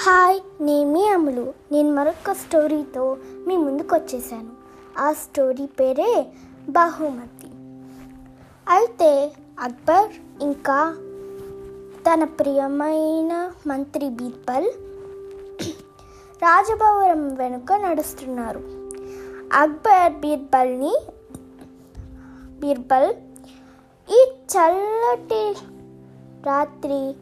Hi 0.00 0.40
నేను 0.60 0.92
మీ 0.92 1.08
అమలు. 1.08 1.52
నేను 1.72 1.94
మరొక 1.94 2.32
స్టోరీతో 2.32 3.16
మీ 3.46 3.56
ముందుకు 3.56 3.94
వచ్చేసాను 3.94 4.48
ఆ 4.98 5.12
స్టోరీ 5.12 5.66
పేరే 5.66 6.26
బహుమతి. 6.68 7.46
అయితే 8.68 9.32
అక్బర్ 9.60 10.42
ఇంకా 10.42 10.96
తన 12.06 12.24
ప్రియమైన 12.24 13.52
మంత్రి 13.66 14.08
బీర్బల్ 14.08 14.66
రాజభవనం 16.42 17.34
వెనుక 17.34 17.72
నడుస్తున్నారు. 17.72 18.62
అక్బర్ 19.52 20.12
బీర్బల్ని 20.12 20.96
బీర్బల్ 22.60 23.14
ఈ 24.10 24.26
చల్లటి 24.56 25.56
రాత్రి 26.46 27.14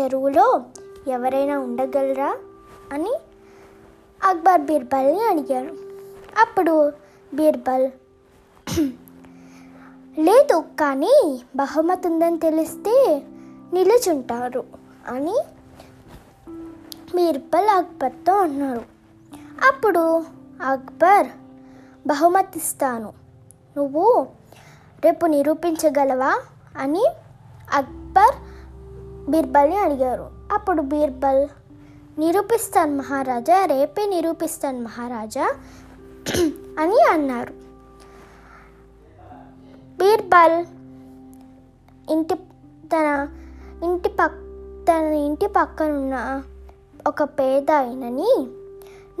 చెరువులో 0.00 0.60
ఎవరైనా 1.08 1.58
ఉండగలరా 1.58 2.36
అని 2.92 3.14
అక్బర్ 4.24 4.60
బీర్బల్ని 4.60 5.24
అడిగారు 5.24 5.74
అప్పుడు 6.40 6.92
బీర్బల్ 7.34 7.90
లేదు 10.18 10.64
కానీ 10.80 11.42
బహుమతి 11.56 12.08
ఉందని 12.08 12.38
తెలిస్తే 12.38 13.22
నిలుచుంటారు 13.72 14.64
అని 15.08 15.38
బీర్బల్ 17.14 17.68
అక్బర్తో 17.68 18.32
అన్నారు 18.32 18.82
అప్పుడు 19.68 20.24
అక్బర్ 20.62 21.26
బహుమతి 22.06 22.58
ఇస్తాను. 22.58 23.12
నువ్వు 23.76 24.26
రేపు 25.04 25.26
నిరూపించగలవా? 25.26 26.40
అని 26.78 27.06
అక్బర్ 27.74 28.34
బీర్బల్ని 29.30 29.76
అడిగారు. 29.76 30.43
అప్పుడు 30.54 30.82
బీర్బల్ 30.82 31.42
నిరూపిస్తాను 32.18 32.94
మహారాజా 32.96 33.64
రేపే 33.64 34.04
నిరూపిస్తాను 34.06 34.80
మహారాజా 34.80 35.46
అని 36.80 36.98
అన్నారు. 37.12 37.52
బీర్బల్ 39.98 40.56
ఇంటి 42.08 42.36
తన 42.84 43.06
ఇంటి 43.84 44.08
పక్ 44.08 44.38
తన 44.88 45.04
ఇంటి 45.26 45.46
పక్కనున్న 45.48 46.16
ఒక 47.06 47.22
పేద 47.38 47.70
అయినని 47.78 48.32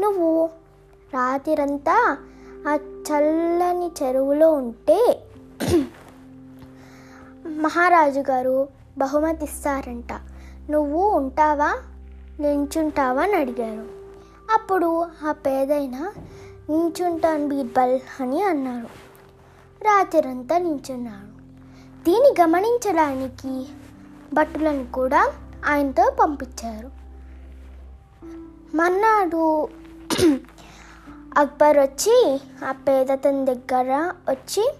నువ్వు 0.00 0.30
రాత్రంతా 1.12 1.96
ఆ 2.68 2.74
చల్లని 3.08 3.90
చెరువులో 4.02 4.52
ఉంటే 4.52 5.00
మహారాజు 7.64 8.20
గారు 8.30 8.56
బహుమతి 8.98 9.44
ఇస్తారంట 9.44 10.12
నువ్వు 10.70 11.10
ఉంటావా? 11.10 11.78
నించుంటావా? 12.40 13.22
అని 13.22 13.34
అడిగారు. 13.34 13.86
అప్పుడు 14.54 15.06
ఆ 15.26 15.32
పేదైన 15.32 16.12
నించుంటాను 16.70 17.48
బీర్బల్ 17.48 17.98
అని 18.20 18.42
అన్నారు. 18.42 18.86
రాత్రంతా 19.84 20.58
నించున్నాడు 20.58 21.34
దీన్ని 22.04 22.42
గమనించడానికి 22.42 23.66
భటులను 24.34 24.92
కూడా 24.92 25.32
ఆయనతో 25.66 26.10
పంపించారు. 26.20 26.90
మన్నాడు 28.76 29.68
అక్బర్ 31.38 31.78
వచ్చి 31.78 32.40
ఆ 32.68 32.72
పేద 32.72 33.06
తన 33.06 33.44
దగ్గర 33.44 34.12
వచ్చి 34.30 34.74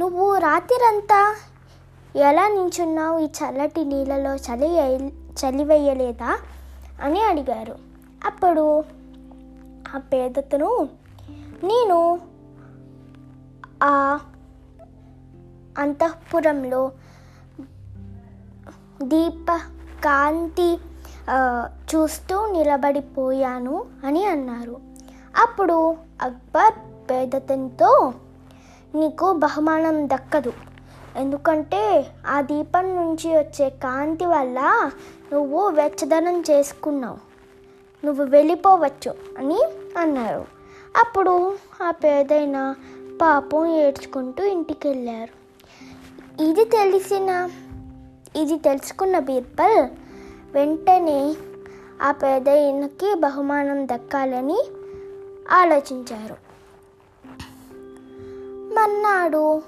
నువ్వు 0.00 0.38
రాత్రంతా 0.38 1.36
ఎలా 2.16 2.48
నించున్నావు? 2.48 3.18
ఈ 3.18 3.26
చల్లటి 3.38 3.84
నీళ్ళలో 3.84 4.34
చలి 4.36 4.70
చలివేయలేదా 5.40 6.30
చలి 6.30 7.04
అని 7.04 7.20
అడిగారు. 7.22 7.74
అప్పుడు 8.24 8.84
ఆ 9.94 9.98
పేదతను 9.98 10.70
నేను 11.64 11.98
ఆ 13.82 14.18
అంతఃపురంలో 15.78 16.92
దీప 19.02 19.56
కాంతి 20.04 20.78
చూస్తూ 21.90 22.46
నిలబడిపోయాను 22.46 23.84
అని 24.04 24.24
అన్నారు. 24.24 24.76
అప్పుడు 25.42 25.96
అక్బర్ 26.22 26.74
పేదతనితో 27.10 28.14
నీకు 28.94 29.32
బహుమానం 29.32 30.08
దక్కదు. 30.08 30.52
ఎందుకంటే 31.16 32.12
ఆ 32.26 32.40
దీపం 32.40 32.96
నుంచి 32.96 33.38
వచ్చే 33.38 33.70
కాంతి 33.70 34.26
వల్ల 34.26 34.90
నువ్వు 35.32 35.68
వెచ్చదనం 35.68 36.44
చేసుకున్నావు. 36.50 37.18
నువ్వు 38.06 38.24
వెళ్ళిపోవచ్చు 38.24 39.14
అని 39.38 39.62
అన్నారు. 39.98 40.46
అప్పుడు 40.96 41.56
ఆ 41.82 41.90
పేదైన 41.90 42.74
పాపం 43.22 43.66
ఏడ్చుకుంటూ 43.66 44.44
ఇంటికి 44.44 44.88
వెళ్ళారు 44.88 45.40
ఇది 46.42 46.64
తెలిసిన 46.64 47.50
ఇది 48.36 48.58
తెలుసుకున్న 48.58 49.18
బీర్బల్ 49.18 49.88
వెంటనే 50.52 51.36
ఆ 52.02 52.10
పేదైనకి 52.10 53.14
బహుమానం 53.14 53.86
దక్కాలని 53.86 54.58
ఆలోచించారు. 55.50 56.36
మన్నాడు 58.74 59.62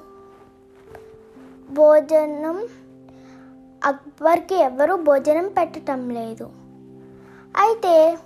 భోజనం 1.73 2.69
అక్బర్కి 3.85 4.55
ఎవరు 4.55 4.95
భోజనం 4.95 5.49
పెట్టడం 5.49 6.11
లేదు. 6.11 6.51
అయితే 7.57 8.19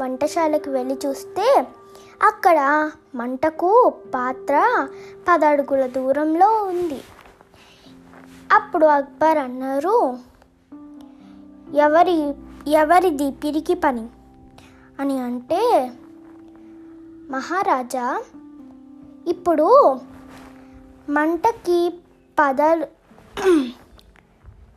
వంటశాలకు 0.00 0.70
వెళ్ళి 0.70 0.98
చూస్తే 1.06 1.66
అక్కడ 2.22 2.90
మంటకు 3.14 3.92
పాత్ర 4.14 4.88
పదడుగుల 5.28 5.86
దూరంలో 5.86 6.64
ఉంది. 6.64 7.00
అప్పుడు 8.52 8.86
అక్బర్ 8.86 9.38
అన్నారు 9.38 10.18
ఎవరి 11.74 12.34
ఎవరిది 12.68 13.30
పిరికి 13.30 13.74
పని? 13.74 14.06
అని 15.00 15.18
అంటే 15.18 15.92
మహారాజా 17.30 18.22
ఇప్పుడు 19.28 19.96
మంటకి 21.08 21.94
పదలు. 22.38 22.86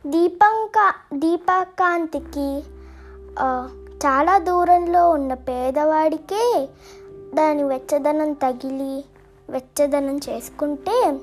దీపంకా 0.06 0.94
దీపకాంతికి 1.12 2.62
చాలా 4.06 4.38
దూరంలో 4.38 5.10
ఉన్న 5.10 5.34
పేదవాడికే 5.34 6.68
దాని 7.34 7.62
వెచ్చదనం 7.62 8.32
తగిలి 8.32 9.04
వెచ్చదనం 9.50 10.16
చేసుకుంటే 10.16 11.20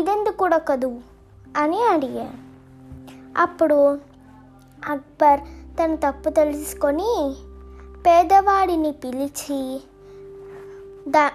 ఇదెందుకు 0.00 0.50
కదు 0.68 1.00
అని 1.56 1.82
అడిగాను 1.82 2.38
అప్పుడు 3.36 3.98
అక్బర్ 4.88 5.40
తన 5.78 5.94
తప్పు 5.94 6.30
తెలుసుకొని 6.30 7.36
పేదవాడిని 8.06 8.92
పిలిచి 8.92 9.80
దా 11.08 11.30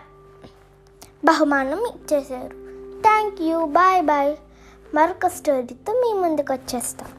బహుమానం 1.25 1.79
ఇచ్చేశారు. 1.85 2.64
థ్యాంక్ 3.05 3.39
యూ 3.47 3.57
బాయ్ 3.77 4.01
బాయ్ 4.09 4.31
మరొక 4.95 5.27
స్టోరీతో 5.37 5.91
మీ 6.01 6.09
ముందుకు 6.23 6.51
వచ్చేస్తాం. 6.53 7.09